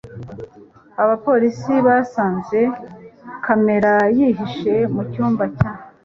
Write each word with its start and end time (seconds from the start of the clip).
Abapolisi 1.03 1.73
basanze 1.87 2.59
kamera 3.45 3.93
yihishe 4.17 4.73
mu 4.93 5.01
cyumba 5.11 5.43
cya 5.57 5.71